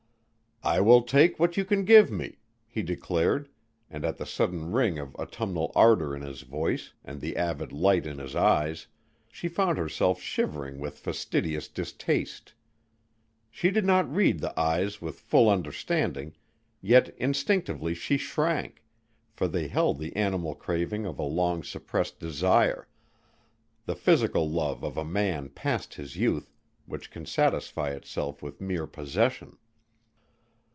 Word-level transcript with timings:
"I 0.63 0.79
will 0.79 1.01
take 1.01 1.39
what 1.39 1.57
you 1.57 1.65
can 1.65 1.85
give 1.85 2.11
me," 2.11 2.37
he 2.67 2.83
declared, 2.83 3.49
and 3.89 4.05
at 4.05 4.17
the 4.17 4.27
sudden 4.27 4.71
ring 4.71 4.99
of 4.99 5.15
autumnal 5.15 5.71
ardor 5.73 6.15
in 6.15 6.21
his 6.21 6.41
voice 6.43 6.93
and 7.03 7.19
the 7.19 7.35
avid 7.35 7.71
light 7.71 8.05
in 8.05 8.19
his 8.19 8.35
eyes, 8.35 8.85
she 9.31 9.47
found 9.47 9.79
herself 9.79 10.21
shivering 10.21 10.79
with 10.79 10.99
fastidious 10.99 11.67
distaste. 11.67 12.53
She 13.49 13.71
did 13.71 13.85
not 13.85 14.13
read 14.13 14.39
the 14.39 14.57
eyes 14.57 15.01
with 15.01 15.19
full 15.19 15.49
understanding, 15.49 16.35
yet 16.79 17.09
instinctively 17.17 17.95
she 17.95 18.17
shrank, 18.17 18.83
for 19.31 19.47
they 19.47 19.67
held 19.67 19.97
the 19.97 20.15
animal 20.15 20.53
craving 20.53 21.07
of 21.07 21.17
a 21.17 21.23
long 21.23 21.63
suppressed 21.63 22.19
desire 22.19 22.87
the 23.87 23.95
physical 23.95 24.47
love 24.47 24.83
of 24.83 24.95
a 24.95 25.03
man 25.03 25.49
past 25.49 25.95
his 25.95 26.17
youth 26.17 26.53
which 26.85 27.09
can 27.09 27.25
satisfy 27.25 27.89
itself 27.93 28.43
with 28.43 28.61
mere 28.61 28.85
possession. 28.85 29.57